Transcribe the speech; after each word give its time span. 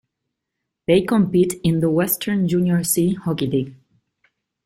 They 0.87 1.01
compete 1.03 1.61
in 1.63 1.79
the 1.79 1.91
Western 1.91 2.47
Junior 2.47 2.83
C 2.83 3.13
hockey 3.13 3.45
league. 3.45 3.75